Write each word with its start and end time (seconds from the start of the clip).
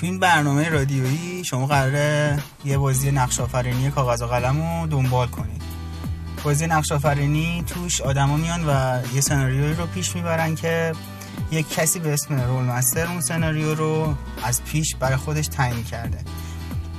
تو 0.00 0.06
این 0.06 0.18
برنامه 0.18 0.68
رادیویی 0.68 1.44
شما 1.44 1.66
قراره 1.66 2.38
یه 2.64 2.78
بازی 2.78 3.10
نقش 3.10 3.40
آفرینی 3.40 3.90
کاغذ 3.90 4.22
و 4.22 4.26
قلم 4.26 4.80
رو 4.80 4.86
دنبال 4.86 5.28
کنید. 5.28 5.62
بازی 6.44 6.66
نقش 6.66 6.92
آفرینی 6.92 7.64
توش 7.66 8.00
آدما 8.00 8.36
میان 8.36 8.68
و 8.68 9.00
یه 9.14 9.20
سناریویی 9.20 9.74
رو 9.74 9.86
پیش 9.86 10.16
می‌برن 10.16 10.54
که 10.54 10.92
یک 11.50 11.74
کسی 11.74 11.98
به 11.98 12.12
اسم 12.12 12.40
رول 12.40 12.64
مستر 12.64 13.06
اون 13.06 13.20
سناریو 13.20 13.74
رو 13.74 14.14
از 14.44 14.64
پیش 14.64 14.96
برای 14.96 15.16
خودش 15.16 15.48
تعیین 15.48 15.84
کرده. 15.84 16.18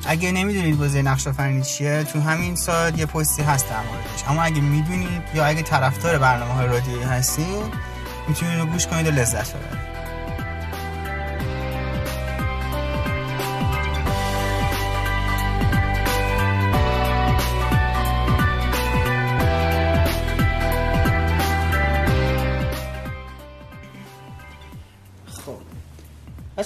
اگه 0.05 0.31
نمی‌دونید 0.31 0.77
بازی 0.77 1.02
نقش 1.02 1.27
آفرینی 1.27 1.61
چیه 1.61 2.04
تو 2.04 2.21
همین 2.21 2.55
سایت 2.55 3.00
یه 3.00 3.05
پستی 3.05 3.43
هست 3.43 3.69
در 3.69 3.82
موردش. 3.82 4.24
اما 4.27 4.43
اگه 4.43 4.61
می‌دونید 4.61 5.21
یا 5.36 5.46
اگه 5.46 5.61
طرفدار 5.61 6.18
برنامه 6.18 6.54
های 6.54 6.68
رادیویی 6.68 7.04
هستین 7.04 7.63
می‌تونید 8.27 8.60
رو 8.60 8.66
گوش 8.66 8.88
کنید 8.88 9.07
و 9.07 9.11
لذت 9.11 9.54
ببرید. 9.54 9.99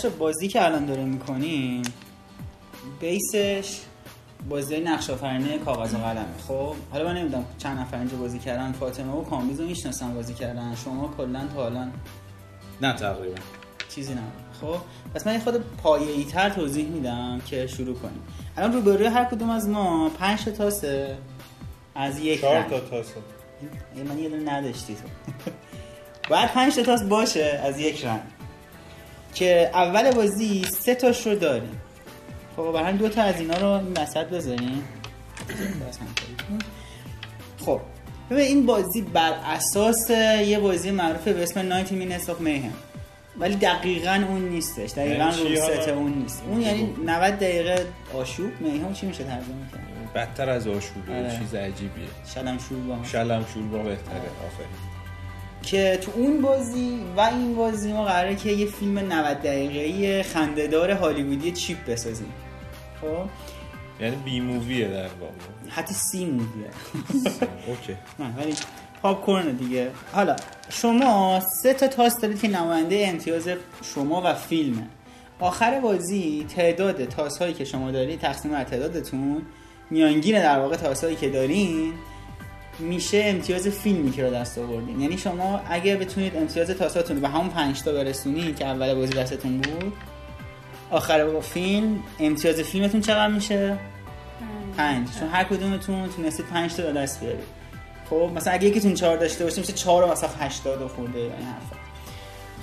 بچه 0.03 0.09
بازی 0.09 0.47
که 0.47 0.65
الان 0.65 0.85
داره 0.85 1.05
می‌کنیم 1.05 1.83
بیسش 2.99 3.79
بازی 4.49 4.79
نقش 4.79 5.09
آفرینی 5.09 5.57
کاغذ 5.57 5.93
و 5.93 5.97
قلمه 5.97 6.25
خب 6.47 6.75
حالا 6.91 7.05
من 7.05 7.17
نمی‌دونم 7.17 7.45
چند 7.57 7.79
نفر 7.79 7.97
اینجا 7.97 8.17
بازی 8.17 8.39
کردن 8.39 8.71
فاطمه 8.71 9.13
و 9.13 9.23
کامبیز 9.23 9.59
رو 9.59 9.67
می‌شناسن 9.67 10.13
بازی 10.13 10.33
کردن. 10.33 10.75
شما 10.75 11.13
کلا 11.17 11.47
تا 11.47 11.65
الان 11.65 11.91
نه 12.81 12.93
تقریبا. 12.93 13.35
چیزی 13.89 14.13
نبود 14.13 14.33
خب 14.61 14.77
پس 15.15 15.27
من 15.27 15.33
یه 15.33 15.39
خود 15.39 15.77
پایه‌ای 15.77 16.23
تر 16.23 16.49
توضیح 16.49 16.87
میدم 16.87 17.41
که 17.45 17.67
شروع 17.67 17.95
کنیم. 17.95 18.21
الان 18.57 18.73
روبروی 18.73 19.05
هر 19.05 19.25
کدوم 19.25 19.49
از 19.49 19.69
ما 19.69 20.09
پنج 20.09 20.45
تا 20.45 20.51
تاسه. 20.51 21.17
از 21.95 22.19
یک 22.19 22.41
چهار. 22.41 22.63
تا 22.63 22.79
تاسه. 22.79 23.15
ای 23.95 24.03
من 24.03 24.19
یه 24.19 24.29
دونه 24.29 24.53
نداشتی 24.53 24.95
تو. 24.95 25.01
باید 26.29 26.49
پنج 26.49 26.75
تا 26.75 26.83
تاس 26.83 27.03
باشه 27.03 27.61
از 27.63 27.79
یک 27.79 28.05
رنگ 28.05 28.21
که 29.33 29.69
اول 29.73 30.11
بازی 30.11 30.63
سه 30.79 30.95
تاش 30.95 31.27
رو 31.27 31.35
داریم. 31.35 31.81
خب 32.55 32.63
برای 32.63 32.83
همین 32.83 32.95
دو 32.97 33.09
تا 33.09 33.21
از 33.21 33.39
اینا 33.39 33.57
رو 33.57 33.67
این 33.67 33.93
وسط 33.97 34.25
بذاریم 34.25 34.83
خب 37.65 37.81
ببین 38.29 38.45
این 38.45 38.65
بازی 38.65 39.01
بر 39.01 39.33
اساس 39.45 40.09
یه 40.45 40.59
بازی 40.59 40.91
معروف 40.91 41.27
به 41.27 41.43
اسم 41.43 41.59
90 41.59 41.87
Minutes 41.87 42.25
of 42.25 42.45
Mayhem 42.45 42.73
ولی 43.39 43.55
دقیقا 43.55 44.23
اون 44.29 44.41
نیستش. 44.49 44.91
دقیقا 44.91 45.23
یعنی 45.23 45.35
چی 45.35 45.43
رول 45.43 45.55
ست 45.55 45.69
حالا؟ 45.69 45.95
اون 45.95 46.13
نیست. 46.13 46.43
اون 46.49 46.61
یعنی 46.61 46.95
90 47.05 47.33
دقیقه 47.33 47.85
آشوب. 48.13 48.51
میهم 48.59 48.93
چی 48.93 49.05
میشه 49.05 49.23
ترجمه 49.23 49.43
کرد؟ 49.71 50.13
بدتر 50.15 50.49
از 50.49 50.67
آشوبه 50.67 51.13
آره. 51.13 51.39
چیز 51.39 51.55
عجیبیه. 51.55 52.05
شلم 52.35 52.57
شور 52.57 52.77
با 52.87 52.95
هم. 52.95 53.03
شلم 53.03 53.45
شوربا 53.53 53.77
بهتره. 53.77 54.15
آفرین. 54.17 55.02
که 55.63 55.99
تو 56.01 56.11
اون 56.15 56.41
بازی 56.41 56.99
و 57.17 57.19
این 57.19 57.55
بازی 57.55 57.93
ما 57.93 58.03
قراره 58.03 58.35
که 58.35 58.49
یه 58.49 58.65
فیلم 58.65 58.99
90 58.99 59.37
دقیقه‌ای 59.37 60.23
خندهدار 60.23 60.91
هالیوودی 60.91 61.51
چیپ 61.51 61.85
بسازیم. 61.85 62.33
خب؟ 63.01 63.07
یعنی 64.03 64.15
B 64.15 64.39
movie 64.39 64.79
ه 64.79 64.87
در 64.87 65.07
واقع. 65.07 65.69
حتی 65.69 65.93
سی 65.93 66.25
موویه. 66.25 66.69
okay. 67.67 67.95
نه 68.19 68.37
ولی 68.37 68.53
پاپ 69.01 69.25
کورن 69.25 69.51
دیگه. 69.51 69.91
حالا 70.13 70.35
شما 70.69 71.41
سه 71.63 71.73
تا 71.73 71.87
تاس 71.87 72.19
دارید 72.21 72.41
که 72.41 72.47
نماینده 72.47 73.05
امتیاز 73.07 73.49
شما 73.95 74.21
و 74.25 74.33
فیلمه. 74.33 74.87
آخر 75.39 75.79
بازی 75.79 76.45
تعداد 76.55 77.05
تاس 77.05 77.37
هایی 77.37 77.53
که 77.53 77.65
شما 77.65 77.91
دارید 77.91 78.19
تقسیم 78.19 78.51
بر 78.51 78.63
تعدادتون 78.63 79.41
میانگین 79.89 80.41
در 80.41 80.59
واقع 80.59 80.75
تاس 80.75 81.03
هایی 81.03 81.15
که 81.15 81.29
دارین 81.29 81.93
میشه 82.79 83.21
امتیاز 83.25 83.67
فیلمی 83.67 84.11
که 84.11 84.23
به 84.23 84.33
دست 84.33 84.57
آوردین. 84.57 85.01
یعنی 85.01 85.17
شما 85.17 85.61
اگه 85.69 85.95
بتونید 85.95 86.35
امتیاز 86.35 86.69
تاساتون 86.69 87.19
به 87.19 87.29
همون 87.29 87.49
5 87.49 87.83
تا 87.83 87.91
برسونید 87.91 88.55
که 88.55 88.65
اول 88.65 88.93
بازی 88.93 89.13
دستتون 89.13 89.57
بود 89.57 89.93
آخر 90.91 91.25
با 91.25 91.41
فیلم 91.41 91.99
امتیاز 92.19 92.59
فیلمتون 92.59 93.01
چقدر 93.01 93.27
میشه؟ 93.27 93.77
پنج. 94.77 95.07
چون 95.19 95.29
هر 95.29 95.43
کدومتون 95.43 96.09
تونستید 96.09 96.45
پنج 96.45 96.75
تا 96.75 96.83
به 96.83 96.93
دست 96.93 97.19
بیارید. 97.19 97.43
خب 98.09 98.31
مثلا 98.35 98.53
اگه 98.53 98.67
یکیتون 98.67 98.93
چهار 98.93 99.17
داشته 99.17 99.43
باشه 99.43 99.61
میشه 99.61 99.73
چهار 99.73 100.03
و 100.03 100.11
مثلا 100.11 100.29
هشتاد 100.39 100.81
و 100.81 100.87
خورده 100.87 101.19
این 101.19 101.31
حرفا. 101.31 101.75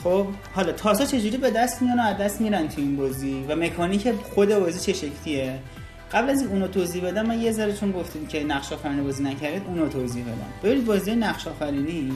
خب 0.05 0.27
حالا 0.55 0.73
تاسا 0.73 1.07
چجوری 1.07 1.37
به 1.37 1.51
دست 1.51 1.83
میان 1.83 2.01
و 2.01 2.03
از 2.03 2.17
دست 2.17 2.41
میرن 2.41 2.69
تو 2.69 2.81
این 2.81 2.97
بازی؟ 2.97 3.45
و 3.49 3.57
مکانیک 3.57 4.13
خود 4.35 4.55
بازی 4.55 4.93
چه 4.93 4.93
شکلیه؟ 4.93 5.59
قبل 6.13 6.31
از 6.31 6.43
اونو 6.43 6.69
توضیح 6.69 7.05
بدم 7.05 7.27
من 7.27 7.41
یه 7.41 7.53
ذره 7.53 7.73
چون 7.73 7.93
گفتیم 7.93 8.27
که 8.27 8.45
نقش 8.45 8.73
آفرینی 8.73 9.01
بازی 9.01 9.23
نکردید 9.23 9.63
اونو 9.67 9.89
توضیح 9.89 10.25
بدم. 10.25 10.53
ببینید 10.63 10.85
بازی 10.85 11.15
نقش 11.15 11.47
آفرینی. 11.47 12.13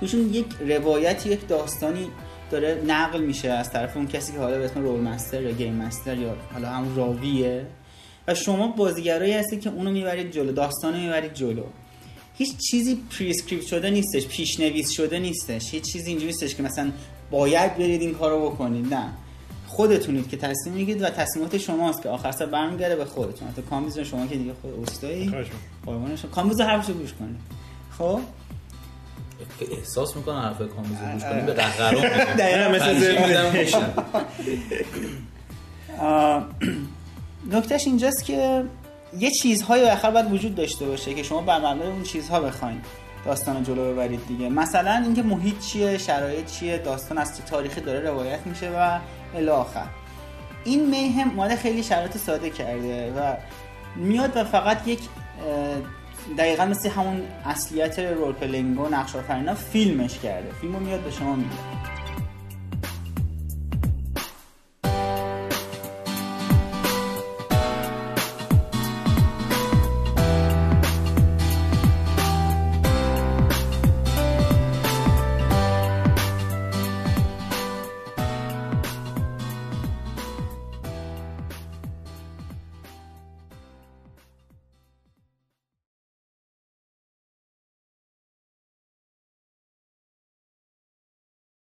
توشون 0.00 0.34
یک 0.34 0.46
روایتی 0.60 1.28
یک 1.28 1.48
داستانی 1.48 2.08
داره 2.50 2.82
نقل 2.86 3.20
میشه 3.20 3.50
از 3.50 3.70
طرف 3.70 3.96
اون 3.96 4.06
کسی 4.06 4.32
که 4.32 4.38
حالا 4.38 4.58
به 4.58 4.64
اسم 4.64 4.82
role 4.82 5.00
master 5.00 5.42
یا 5.42 5.50
game 5.50 5.74
master 5.74 6.18
یا 6.18 6.36
حالا 6.52 6.68
همون 6.68 6.96
راویه. 6.96 7.66
و 8.28 8.34
شما 8.34 8.68
بازیگرایی 8.68 9.32
هستی 9.32 9.56
که 9.56 9.70
اونو 9.70 9.90
می‌برید 9.90 10.30
جلو 10.30 10.52
داستانو 10.52 10.98
می‌برید 10.98 11.34
جلو. 11.34 11.64
هیچ 12.34 12.56
چیزی 12.70 12.98
prescript 13.18 13.66
شده 13.66 13.90
نیستش 13.90 14.26
پیشنویس 14.26 14.90
شده 14.90 15.18
نیستش. 15.18 15.74
هیچ 15.74 15.92
چیزی 15.92 16.10
اینجوری 16.10 16.26
نیستش 16.26 16.54
که 16.54 16.62
مثلا 16.62 16.90
باید 17.30 17.76
برید 17.76 18.00
این 18.00 18.14
کارو 18.14 18.50
بکنید 18.50 18.94
نه. 18.94 19.12
خودتونید 19.74 20.28
که 20.28 20.36
تصمیم 20.36 20.74
می‌گیرید 20.74 21.02
و 21.02 21.10
تصمیمات 21.10 21.58
شماست 21.58 22.02
که 22.02 22.08
آخر 22.08 22.32
سر 22.32 22.46
برمیگرده 22.46 22.96
به 22.96 23.04
خودتون. 23.04 23.48
حتی 23.48 23.62
کامیز 23.62 23.98
شما 23.98 24.26
که 24.26 24.36
دیگه 24.36 24.52
خود 24.62 24.74
اوستایی 24.74 25.28
خواهش 25.28 25.46
قربان 25.86 26.16
شما 26.16 26.30
کامیز 26.30 26.60
حرفشو 26.60 26.92
گوش 26.92 27.12
کنید. 27.12 27.36
خب؟ 27.98 28.20
احساس 29.70 30.16
می‌کنه 30.16 30.40
حرف 30.40 30.58
کامیز 30.58 30.98
رو 31.02 31.12
گوش 31.12 31.22
کنیم 31.22 31.46
به 31.46 31.52
قهقرا. 31.52 32.00
دقیقاً 32.38 32.70
مثل 32.70 32.94
نکتهش 37.50 37.86
اینجاست 37.86 38.24
که 38.24 38.64
یه 39.18 39.30
چیزهایی 39.30 39.84
آخر 39.84 40.10
باید 40.10 40.32
وجود 40.32 40.54
داشته 40.54 40.86
باشه 40.86 41.14
که 41.14 41.22
شما 41.22 41.40
بر 41.40 41.58
مبنای 41.58 41.88
اون 41.88 42.02
چیزها 42.02 42.40
بخواین. 42.40 42.80
داستان 43.24 43.62
جلو 43.62 43.92
ببرید 43.92 44.26
دیگه. 44.28 44.48
مثلا 44.48 44.92
اینکه 45.04 45.22
محیط 45.22 45.60
چیه 45.60 45.98
شرایط 45.98 46.46
چیه 46.46 46.78
داستان 46.78 47.18
از 47.18 47.44
تاریخی 47.44 47.80
داره 47.80 48.10
روایت 48.10 48.46
میشه 48.46 48.70
و 48.70 48.98
الی 49.34 49.50
این 50.64 50.90
میهم 50.90 51.34
ماده 51.34 51.56
خیلی 51.56 51.82
شرایط 51.82 52.16
ساده 52.16 52.50
کرده 52.50 53.12
و 53.12 53.36
میاد 53.96 54.36
و 54.36 54.44
فقط 54.44 54.88
یک 54.88 55.00
دقیقا 56.38 56.64
مثل 56.64 56.88
همون 56.88 57.22
اصلیت 57.44 57.98
role 57.98 58.32
playing 58.32 58.80
و 58.80 58.88
نقش 58.88 59.16
فیلمش 59.72 60.18
کرده. 60.18 60.52
فیلمو 60.60 60.78
میاد 60.78 61.00
به 61.00 61.10
شما 61.10 61.36
میده. 61.36 61.56